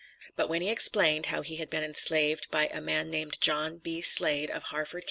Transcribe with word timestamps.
But 0.35 0.49
when 0.49 0.63
he 0.63 0.69
explained 0.71 1.27
how 1.27 1.43
he 1.43 1.63
was 1.63 1.67
enslaved 1.79 2.49
by 2.49 2.69
a 2.73 2.81
man 2.81 3.11
named 3.11 3.39
John 3.39 3.77
B. 3.77 4.01
Slade, 4.01 4.49
of 4.49 4.63
Harford 4.63 4.93
Co. 4.93 4.99